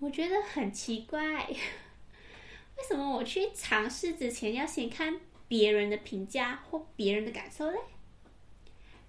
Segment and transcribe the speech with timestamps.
[0.00, 7.78] 我觉得很奇怪，为什么我去尝试之前要先看别人的评价或别人的感受嘞？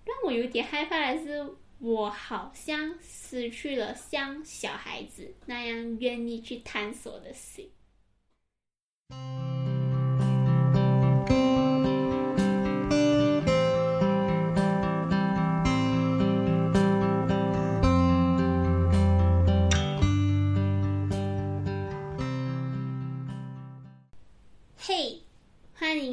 [0.04, 7.72] 让我有点害怕的是，我好像失去了像小孩子那样愿意去探索的心。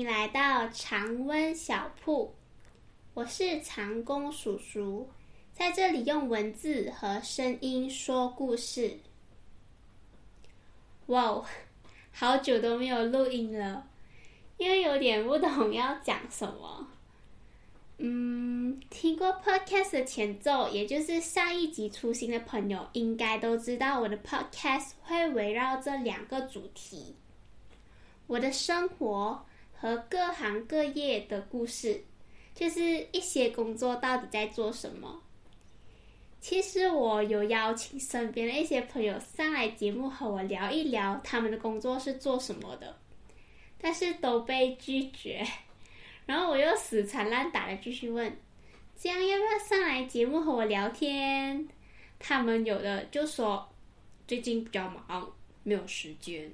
[0.08, 2.34] 来到常温小铺，
[3.12, 5.06] 我是长工叔叔，
[5.52, 9.00] 在这里用文字和声音说故事。
[11.08, 11.44] 哇哦，
[12.10, 13.86] 好久都没有录音了，
[14.56, 16.88] 因为有点不懂要讲什么。
[17.98, 27.14] 嗯，听过 podcast 的前奏，也就是上一集出新的朋友，应该都知道我的 podcast 会围绕这两个主题。
[28.26, 29.44] 我的生活
[29.80, 32.02] 和各行各业的故事，
[32.54, 35.22] 就是一些工作到底在做什么。
[36.40, 42.96] 其实我有邀请身边的一些朋友上来节目和我聊一聊他们的工作是做什么的，
[43.80, 45.46] 但是都被拒绝。
[46.26, 48.36] 然后我又死缠烂打的继续问：
[48.96, 51.68] 这样要不要上来节目和我聊天？
[52.18, 53.68] 他们有的就说
[54.26, 56.52] 最近比较忙，没有时间。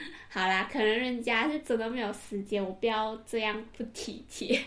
[0.30, 4.62] 好啦，可能人家是真的没有时间，我不要这样不体贴。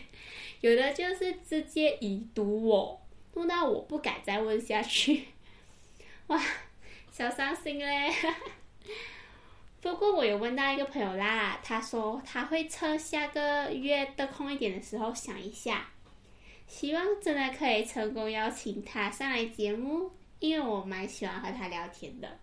[0.59, 3.01] 有的就是直接已读我，
[3.33, 5.25] 弄到我不敢再问下去。
[6.27, 6.39] 哇，
[7.11, 8.11] 小伤心嘞！
[9.81, 15.89] 不过我有问到一个朋友啦，他说他会趁下个月得空一点的时候想一下，
[16.67, 22.37] 希望真的可以成功邀请他上来节目，因为我蛮喜欢和他聊天的。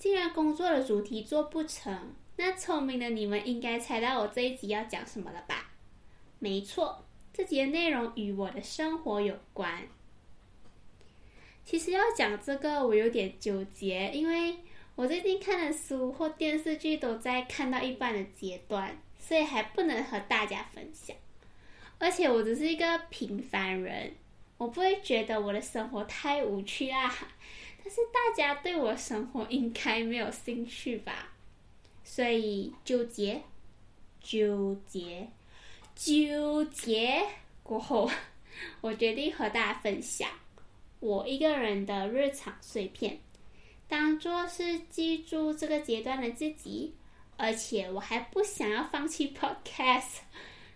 [0.00, 5.72] 既然工作的主题做不成，那聪明的你们应该猜到我这一集要讲什么了吧？
[6.38, 7.04] 没错，
[7.34, 9.86] 这集的内容与我的生活有关。
[11.66, 14.60] 其实要讲这个，我有点纠结，因为
[14.94, 21.14] 我最近看的书或电视剧都在看到一半的阶段，所以还不能和大家分享。
[21.98, 24.14] 而且我只是一个平凡人，
[24.60, 27.10] 我不会觉得我的生活太无趣啊。
[27.82, 31.32] 但是大家对我生活应该没有兴趣吧，
[32.04, 33.40] 所以纠结、
[34.20, 35.30] 纠结、
[35.96, 37.22] 纠结
[37.62, 38.10] 过后，
[38.82, 40.28] 我决定和大家分享
[40.98, 43.18] 我一个人的日常碎片，
[43.88, 46.94] 当做是记住这个阶段的自己。
[47.38, 50.18] 而且我还不想要放弃 Podcast，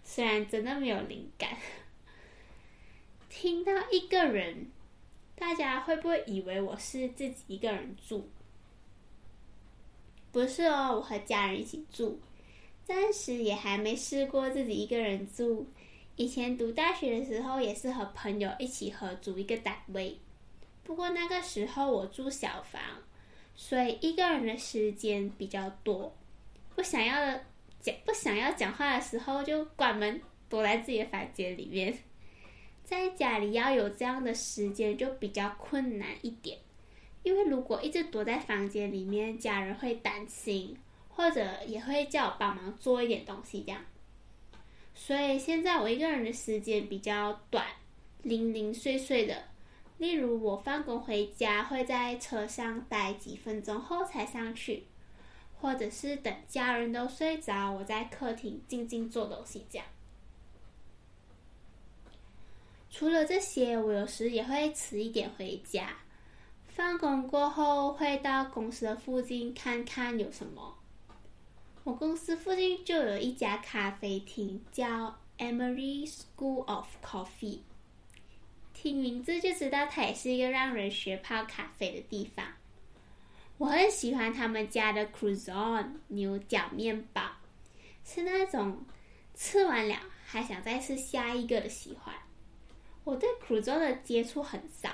[0.02, 1.58] 虽然真的没有灵感，
[3.34, 4.68] 听到一个人。
[5.34, 8.22] 大家会不会以为我是自己一个人住？
[10.30, 12.20] 不是哦，我和家人一起住，
[12.84, 15.66] 暂时也还没试过自己一个人住。
[16.14, 20.16] 以前读大学的时候，也是和朋友一起合租一个单位，
[20.84, 22.80] 不过那个时候我住小房，
[23.56, 26.14] 所以一个人的时间比较多。
[26.76, 27.40] 不想要
[27.80, 31.98] 讲不想要讲话的时候，就关门躲在自己的房间里面。
[32.84, 36.58] 在家里要有这样的时间就比较困难一点，
[37.22, 40.76] 因为如果一直躲在房间里面，家人会担心，
[41.08, 43.80] 或者也会叫我帮忙做一点东西这样。
[44.94, 47.66] 所以现在我一个人的时间比较短，
[48.22, 49.44] 零零碎碎的。
[49.96, 54.84] 例如我放工回家会在车上待几分钟后才上去，
[55.60, 59.86] 或者是等家人都睡着，我在客厅静静做东西这样。
[62.96, 65.96] 除了这些，我有时也会迟一点回家。
[66.68, 70.78] 放工过后，会到公司的附近看看有什么。
[71.82, 77.62] 我公司附近就有一家咖啡厅，叫 Emery School of Coffee。
[78.72, 82.46] 听名字就知道，它也是一个让人学泡咖啡的地方。
[83.58, 87.22] 我很喜欢他们家的 Croissant 牛角面包，
[88.04, 88.84] 是那种
[89.34, 92.14] 吃完了还想再吃下一个的喜欢。
[93.04, 94.90] 我对苦粥的接触很少。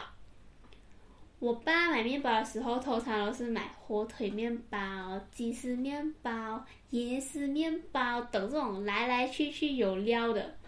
[1.39, 10.59] 我爸买面包的时候，通常都是买火腿面包、鸡丝面包、椰丝面包等这种来来去去有料的，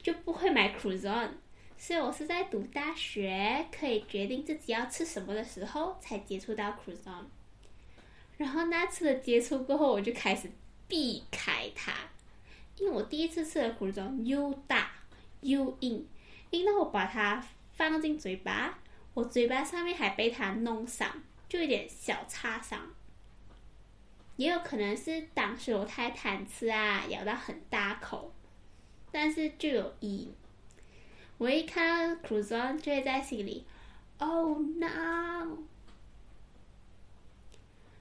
[0.00, 1.10] 就不会买苦粥。
[1.76, 7.10] 所以我是在读大学，可以决定自己要吃什么的时候，才接触到苦粥。
[8.36, 10.48] 然后那次的接触过后，我就开始
[10.86, 11.92] 避开它，
[12.76, 14.92] 因为我第一次吃的苦粥又大
[15.40, 16.06] 又硬。
[16.50, 18.78] 因为我把它放进嘴巴，
[19.14, 22.80] 我嘴巴上面还被它弄伤，就有点小擦伤。
[24.36, 28.32] 也有可能是当时我太贪吃啊，咬到很大口，
[29.10, 30.34] 但是就有阴影。
[31.38, 33.64] 我一看到 c r u z o n 就会在心里
[34.18, 35.58] ，Oh no！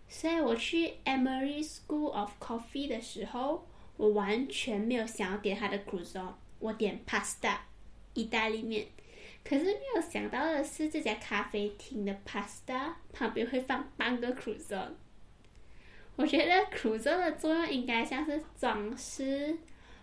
[0.08, 3.68] 所以我去 Emery School of Coffee 的时候，
[3.98, 7.58] 我完全没有想要点它的 c r u z o n 我点 pasta，
[8.18, 8.88] 意大利面。
[9.44, 14.92] 可是没有想到的是，这家咖啡厅的 pasta 旁边会放半个 croissant。
[16.16, 19.58] 我觉得 croissant 的作用应该像是装饰，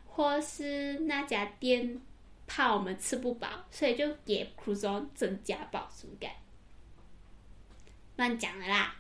[0.07, 2.01] 或是那家店。
[2.47, 6.31] 怕我们吃不饱，所以就给 croissant 增加饱足感。
[8.17, 8.95] 乱讲的啦，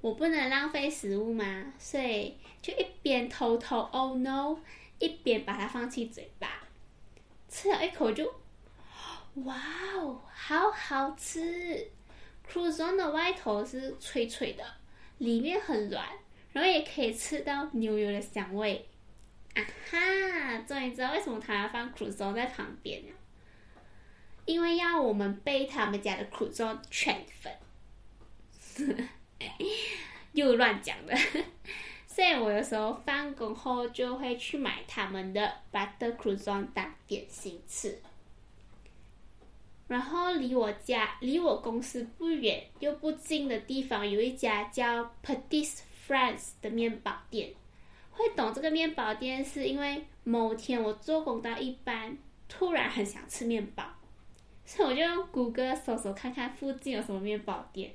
[0.00, 4.56] 我不能浪费食物嘛，所以就一边偷偷 oh no，
[4.98, 6.62] 一边把它放进嘴巴，
[7.50, 8.34] 吃了一口就，
[9.34, 9.56] 哇
[9.96, 11.90] 哦，好好吃
[12.50, 14.64] 苦棕的外头是脆脆的，
[15.18, 16.04] 里面很软，
[16.52, 18.88] 然后也可以吃到牛油的香味。
[19.54, 20.58] 啊哈！
[20.66, 23.12] 终于知道为什么他要放苦棕在旁边了，
[24.44, 27.52] 因为要我们被他们家的苦棕圈粉，
[30.32, 31.16] 又乱讲的。
[32.06, 38.00] 所以我有时候放工后就会去买他们的 butter croissant 当点心吃。
[39.88, 45.68] 然后离我家、离我公司不远又不近的地方，有一家叫 Petit
[46.06, 47.52] France 的面包店。
[48.10, 52.18] 会懂这个面包店，是因为某天我做工到一半，
[52.48, 53.84] 突然很想吃面包，
[54.64, 57.92] 所以我就用谷歌搜搜看看附近有什么面包店。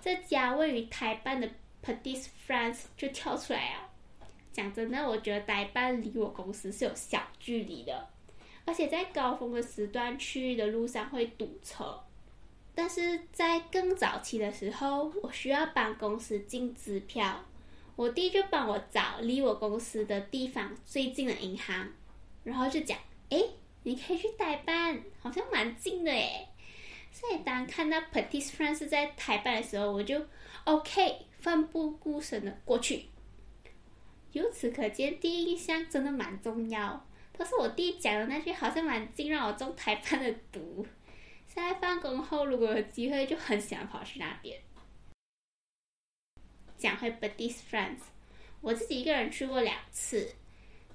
[0.00, 1.48] 这家位于台办的
[1.84, 3.88] Petit France 就跳出来啊！
[4.52, 8.08] 讲真的，我觉得台办离我公司是有小距离的，
[8.68, 11.98] 而且在高峰的时段去的路上会堵车。
[12.74, 17.42] 但是在更早期的时候，我需要帮公司进支票。
[17.96, 21.88] 我弟就帮我找离我公司的地方最近的银行，
[22.44, 22.96] 然后就讲，
[23.30, 23.42] 哎，
[23.82, 26.46] 你可以去代办，好像蛮近的诶。
[27.10, 30.24] 所以当看到 Petit France 在台办的时候，我就
[30.64, 33.06] OK，奋不顾身的过去。
[34.32, 37.07] 由此可见，第一印象真的蛮重要。
[37.38, 40.84] 可是我弟讲的那句，好像蛮近，让我中台办的毒。
[41.46, 44.60] 现在放工后，如果有机会，就很想跑去那边。
[46.76, 48.00] 讲回 b u d d h i s Friends，
[48.60, 50.34] 我自己一个人去过两次。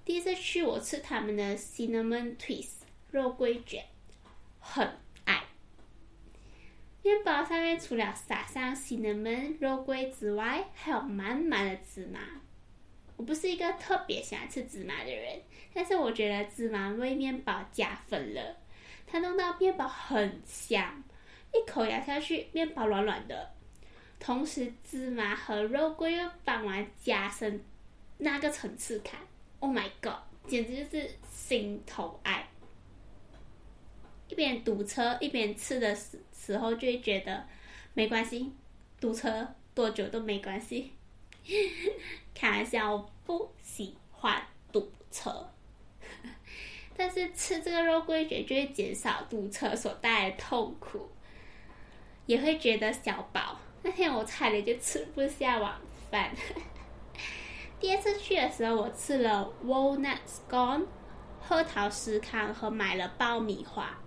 [0.03, 3.85] 第一次去，我吃他们的 Cinnamon Twist 肉桂卷，
[4.59, 5.45] 很爱。
[7.03, 12.19] 面包上面除了撒上 Cinnamon 肉桂之外，还有满满的芝麻。
[13.15, 15.41] 我不是一个特别喜欢吃芝麻的人，
[15.73, 18.57] 但是我觉得芝麻为面包加分了。
[19.05, 21.03] 它弄到面包很香，
[21.53, 23.51] 一口咬下去，面包软软的。
[24.19, 27.63] 同时，芝麻和肉桂又帮忙加深
[28.17, 29.13] 那个层次感。
[29.59, 30.15] Oh my god，
[30.47, 32.47] 简直就是心头爱！
[34.29, 37.45] 一边堵车一边吃的时时候，就会觉得
[37.93, 38.51] 没关系，
[38.99, 40.93] 堵车多久都没关系。
[42.33, 44.41] 开玩笑，我不喜欢
[44.71, 45.49] 堵车，
[46.95, 51.09] 但是吃这个肉桂卷就会减少堵车所带来的痛苦，
[52.25, 53.59] 也会觉得小饱。
[53.81, 55.75] 那天我差点就吃不下晚
[56.09, 56.31] 饭。
[57.79, 60.85] 第二次去的时候，我吃了 walnut scone
[61.41, 63.97] 核桃司康和买了爆米花。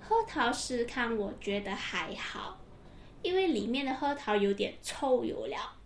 [0.00, 2.58] 核桃司康我觉得还好，
[3.22, 5.76] 因为里面的核桃有点臭油了。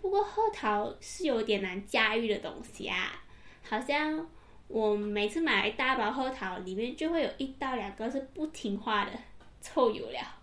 [0.00, 3.22] 不过核桃是有点难驾驭的东西啊，
[3.62, 4.28] 好像
[4.66, 9.12] 我每次买一大包核桃，里面就会有一到两个是不听话的
[9.60, 10.38] 臭油了。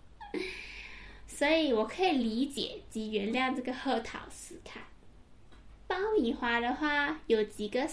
[1.28, 4.82] 所以我可以理解及原谅这个核桃斯卡。
[5.88, 7.88] 爆米花的话，有几个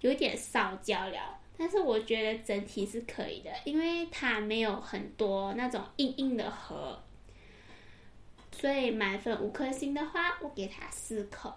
[0.00, 7.02] 有点烧焦了，但是我觉得整体是可以的，因为它没有很多那种硬硬的核。
[8.50, 11.54] 所以满分五颗星的话，我给它四颗。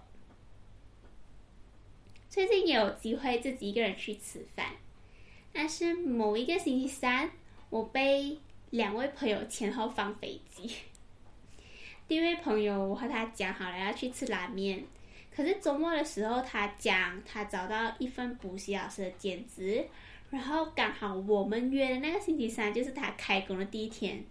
[2.30, 4.74] 最近也有机会自己一个人去吃饭，
[5.54, 7.32] 但是某一个星期三，
[7.70, 8.40] 我被。
[8.72, 10.70] 两位朋友 前后放飞机。
[12.10, 14.84] 第一位朋友，我和他讲好了要去吃拉面，
[15.36, 19.86] 可是周末的时候，他讲他找到一份补习老师的兼职，
[20.30, 24.24] 然后刚好我们约的那个星期三就是他开工的第一天。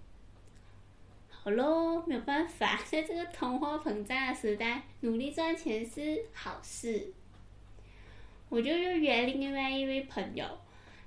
[1.28, 7.12] 好喽，没有办法，在这个通货膨胀的时代，努力赚钱是好事。
[8.48, 10.46] 我就又约另外一位朋友。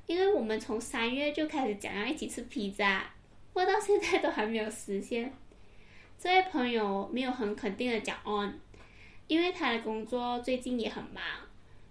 [0.05, 3.11] 因为我们从三月就开始讲要一起吃披萨，
[3.51, 5.33] 我到现在都还没有实现。
[6.17, 8.57] 这位朋友没有很肯定的讲 on，
[9.27, 11.23] 因为他的工作最近也很忙。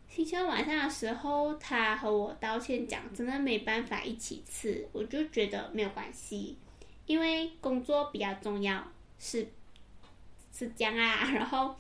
[0.08, 6.56] 星期二晚上的时候，他和我道歉讲真的没办法一起吃，我就觉得没有关系，
[7.04, 8.82] 因为工作比较重要，
[9.18, 9.46] 是
[10.52, 11.28] 是这样啊。
[11.34, 11.76] 然后，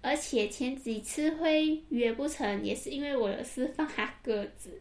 [0.00, 4.80] 而且前几次会约不成，也是因为我有事放他鸽子。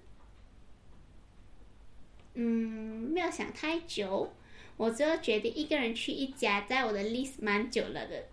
[2.36, 4.32] 嗯，没有想太久，
[4.78, 8.26] 我就决定一个人去一家在我的 list 蛮久了的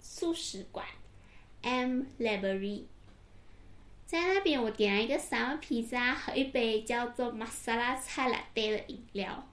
[0.00, 0.84] 素食馆
[1.66, 2.84] ，M Library。
[4.06, 9.48] 在那边，我点了一个三文披萨和一杯叫做玛莎拉菜拉蒂的饮料。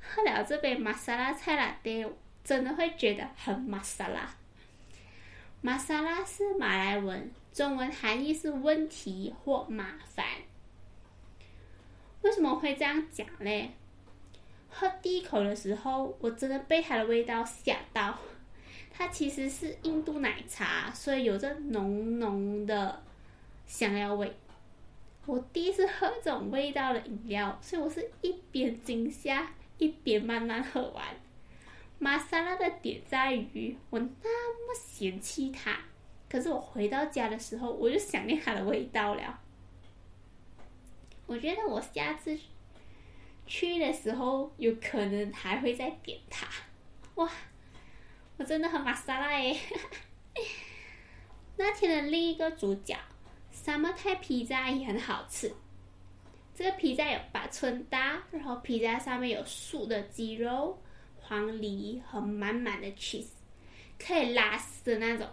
[0.00, 2.06] 喝了这杯玛莎拉菜拉蒂，
[2.44, 4.36] 真的会觉得很玛莎拉。
[5.60, 10.24] 玛莎拉是马来文，中文含义是问题或麻烦。
[12.20, 13.72] 为什么会这样讲嘞？
[14.68, 18.16] 喝第一口的时候，我真的被它的味道吓到。
[18.92, 23.02] 它其实是印度奶茶，所以有着浓浓的
[23.66, 24.32] 香料味。
[25.24, 31.04] 我第一次喝这种味道的饮料，所以我是一边惊吓一边慢慢喝完。
[31.98, 35.78] 玛莎拉的点在于我那么嫌弃它，
[36.28, 39.40] 可是我回到家的时候，我就想念它的味道了。
[41.26, 42.36] 我觉得我下次
[43.46, 46.46] 去的时候，有可能还会再点它。
[47.14, 47.30] 哇，
[48.38, 49.58] 我真的很玛莎拉诶！
[51.56, 52.96] 那天的另一个主角，
[53.50, 55.54] 沙漠泰披萨也很好吃。
[56.54, 60.82] 这个披萨有八寸大，然后披萨上面有素的鸡肉、
[61.20, 63.30] 黄梨和满满的 cheese，
[63.98, 65.26] 可以拉丝的那种。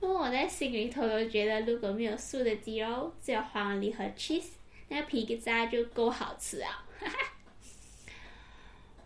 [0.00, 4.50] 因为我在心里头都觉得，如果没有素的鸡肉，只有黄梨和 cheese，
[4.88, 6.84] 那披萨就够好吃啊！
[6.98, 7.16] 哈 哈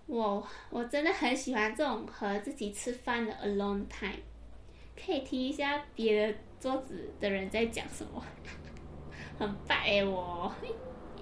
[0.07, 4.21] 我我真的很喜欢这种和自己吃饭的 alone time，
[4.95, 8.23] 可以听一下别的桌子的人在讲什么，
[9.39, 10.53] 很棒哎我。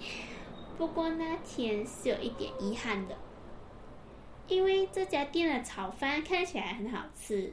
[0.77, 3.15] 不过那天是有一点遗憾的，
[4.49, 7.53] 因为这家店的炒饭看起来很好吃。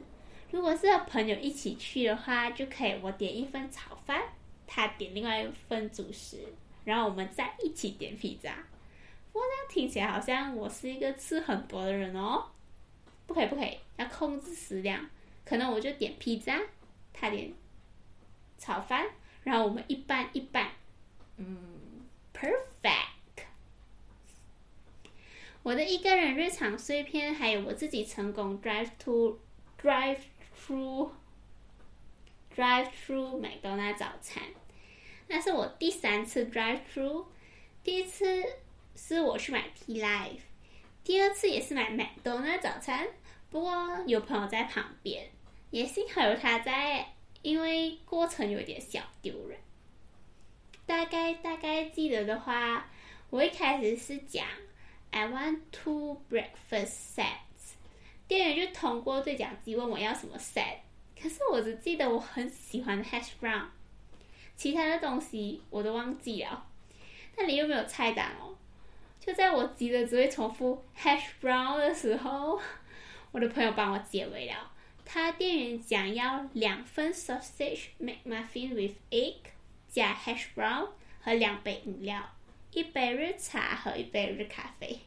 [0.50, 4.22] 如果是和朋友一起去的话，就可以我点一份炒饭，
[4.66, 6.38] 他点另外一份主食，
[6.84, 8.64] 然后我们再一起点披萨。
[9.32, 12.46] 不过这样听起来好像我是一个吃很多的人哦，
[13.26, 15.08] 不可以不可以，要控制食量。
[15.44, 16.60] 可能我就点披萨，
[17.12, 17.52] 他点
[18.58, 19.06] 炒饭，
[19.44, 20.72] 然后我们一半一半，
[21.36, 23.44] 嗯，perfect。
[25.62, 29.38] 我的一个人日常碎片，还有我自己成功 drive to
[29.80, 30.18] drive。
[30.66, 31.10] through
[32.54, 34.42] drive through 麦当劳早餐，
[35.28, 37.24] 那是我第三次 drive through，
[37.82, 38.44] 第一次
[39.00, 40.40] 是我去买 T Life，
[41.04, 43.06] 第二次也是买麦当劳早餐，
[43.48, 45.30] 不过有朋友在旁边，
[45.70, 49.56] 也幸好有他在，因为过程有点小丢人。
[50.84, 52.90] 大概大概记得的话，
[53.30, 54.44] 我一开始是讲
[55.12, 57.76] I want two breakfast sets"，。
[58.26, 60.78] 店员就通过对讲机问我要什么 set，
[61.18, 63.66] 可是我只记得我很喜欢 hash brown，
[64.56, 66.66] 其他的东西我都忘记了。
[67.36, 68.57] 那里又没有菜单哦，
[69.20, 72.60] 就在我急得只会重复 hash brown 的时候，
[73.32, 74.72] 我的朋友帮我解围了。
[75.04, 79.36] 他店员讲要两份 sausage McMuffin with egg
[79.88, 80.88] 加 hash brown
[81.20, 82.22] 和两杯饮料，
[82.72, 85.00] 一杯热茶和一杯热咖啡。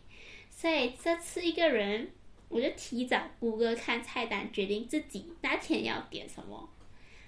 [0.50, 2.12] 所以这次一个人。
[2.54, 6.68] 我就提早谷歌看菜单，决定自己那天要点什么，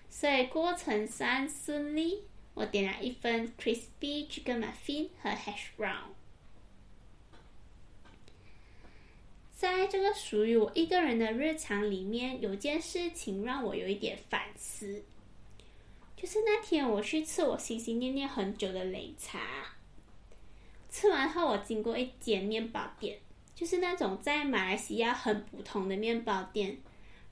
[0.09, 2.23] 所以过程算顺利。
[2.53, 6.09] 我点了一份 crispy chicken muffin 和 hash brown。
[9.53, 15.03] 在这个属于我一个人的日常里面，有件事情让我有一点反思，
[16.17, 19.39] 就是那天我去吃我心心念念很久的擂茶，
[20.89, 23.19] 吃完后我经过一间面包店。
[23.55, 26.75] 就是那种在马来西亚很普通的面包店，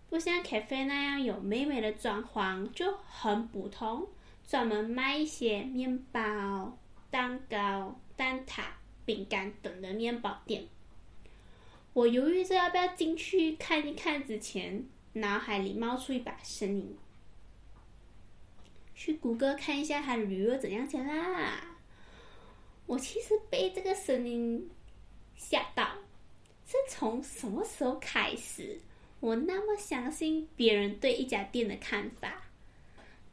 [0.07, 4.07] 不像 cafe 那样有美美的装潢，就很普通，
[4.47, 6.77] 专门卖一些面包、
[7.09, 8.65] 蛋糕、蛋挞、
[9.03, 10.63] 饼干等的面包店。
[11.93, 16.97] 我犹豫着要不要进去看一看之前，脑海里冒出一把声音：
[18.95, 21.77] 去谷歌看一下它的旅游怎样先啦。
[22.85, 24.69] 我其实被这个声音
[25.35, 25.87] 吓到。
[26.65, 28.79] 是从什么时候开始，
[29.19, 32.43] 我那么相信别人对一家店的看法？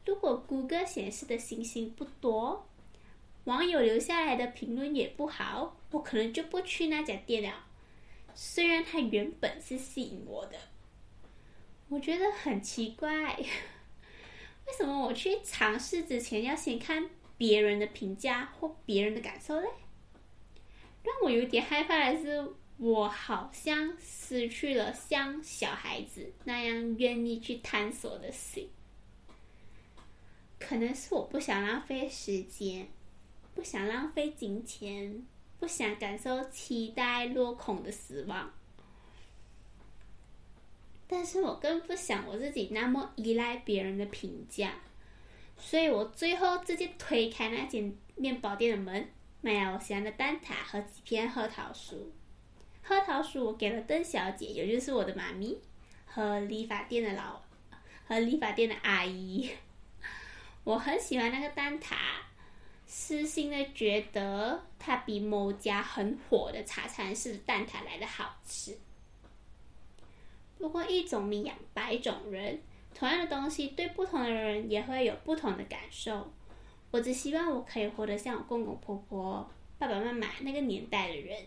[0.05, 2.67] 如果谷歌显示的星星不多，
[3.45, 7.67] 网友留下来的评论也不好，我可能就不去那家店了。
[8.33, 10.57] 虽然它原本是吸引我的，
[11.89, 19.67] 我觉得很奇怪， 为什么我去尝试之前要先看别人的评价或别人的感受嘞？
[21.01, 28.69] 让我有点害怕的是，我好像失去了像小孩子那样愿意去探索的心。
[30.59, 32.89] 可能是我不想浪费时间，
[33.55, 35.25] 不想浪费金钱，
[35.59, 38.51] 不想感受期待落空的失望。
[41.07, 44.73] 但是我更不想我自己那么依赖别人的评价，
[45.57, 49.09] 所以我最后直接推开那间面包店的门，
[49.41, 51.95] 买了我喜欢的蛋挞和几片核桃酥。
[52.83, 55.57] 核桃酥我给了邓小姐，也就是我的妈咪，
[56.05, 57.41] 和理发店的老
[58.07, 59.49] 和理发店的阿姨。
[60.63, 61.95] 我很喜欢那个蛋挞，
[62.91, 68.75] 私心的觉得它比某家很火的茶餐室蛋挞来的好吃。
[70.57, 72.59] 不过一种米养百种人，
[72.95, 76.31] 同样的东西对不同的人也会有不同的感受。
[76.89, 81.45] 我只希望我可以活得像我公公婆婆、爸爸妈妈那个年代的人，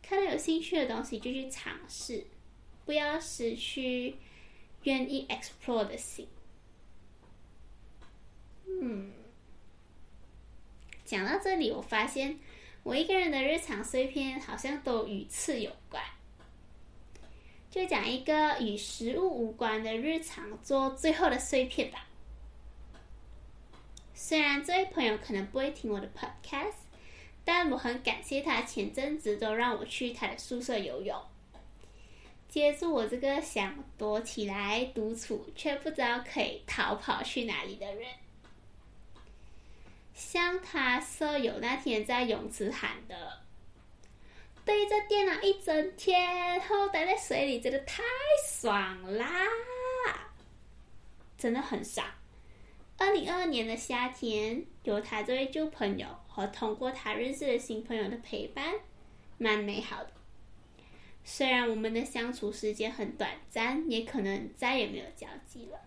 [0.00, 2.26] 看到有兴趣的东西就去尝试，
[2.86, 4.16] 不要失去
[4.84, 6.26] 愿意 explore 的心。
[8.66, 9.12] 嗯，
[11.08, 12.38] 讲到这里，我发现
[12.82, 16.04] 我一个人的日常碎片好像都与吃有关。
[17.70, 22.06] 就讲一个与食物无关的日常做最后的碎片吧。
[24.12, 26.74] 虽然这位朋友可能不会听我的 podcast，
[27.42, 31.18] 但我很感谢他前阵子都让我去他的宿舍游泳，
[32.50, 38.06] 接住我这个想躲起来独处却不知道可以逃跑去哪里的人。
[40.18, 43.38] 像他舍友那天在泳池喊的。
[44.64, 48.02] 对着电脑一整天，后待在水里真的太
[48.44, 49.46] 爽啦！
[51.38, 52.04] 真的很爽。
[52.96, 58.74] 二零二二年的夏天，有他这位旧朋友和通过他认识的新朋友的陪伴，
[59.38, 60.10] 蛮美好的。
[61.24, 65.78] 虽然我们的相处时间很短暂，也可能再也没有交集了。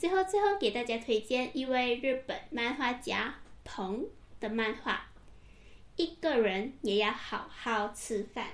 [0.00, 3.34] 最后，最后给大家推荐一位日本漫画家
[3.64, 4.06] 鹏
[4.40, 5.10] 的漫画。
[5.96, 8.46] 一个人也要好好吃饭。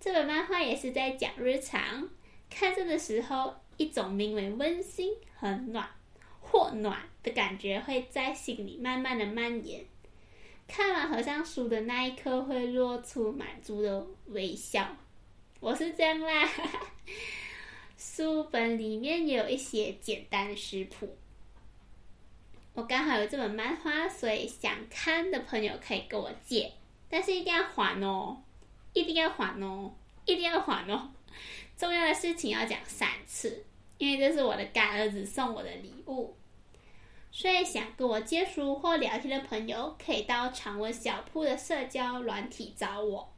[0.00, 2.08] 这本漫画也是在讲日常，
[2.50, 5.88] 看着的时候，一种名为温馨、很暖
[6.40, 9.84] 或暖的感觉会在心里慢慢的蔓延。
[10.66, 14.96] 看完合上书的那一刻，会露出满足的微笑。
[15.60, 16.50] 我是这样啦。
[17.98, 21.16] 书本里面也有一些简单的食谱。
[22.74, 26.72] 我刚好有这本漫画，所以想看的朋友可以跟我借，
[27.10, 28.40] 但是一定要还哦，
[28.92, 29.92] 一定要还哦，
[30.24, 31.10] 一定要还哦。
[31.76, 33.64] 重要的事情要讲三次，
[33.98, 36.36] 因为这是我的干儿子送我的礼物。
[37.32, 43.28] 所以想跟我借书或聊天的朋友，可以到长文小铺的社交软体找我。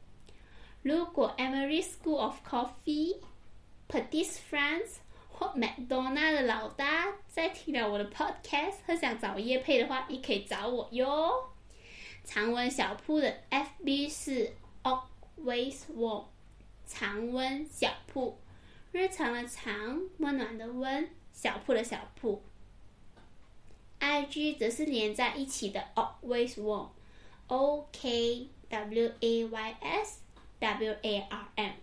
[0.83, 3.17] 如果 Emery School of Coffee,
[3.91, 4.99] Petite France。
[5.55, 11.49] 麦当娜的老大在听了我的 podcast，很想找叶配的话，也可以找我哟。
[12.23, 16.25] 常温小铺的 FB 是 always warm，
[16.85, 18.37] 常温小铺，
[18.91, 22.43] 日常的常，温暖的温，小铺的小铺。
[23.99, 30.21] IG 则是连在一起的 always warm，O K W A Y S
[30.59, 31.73] W A R M。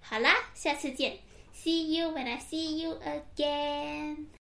[0.00, 1.18] 好啦，下次见。
[1.54, 4.39] See you when I see you again.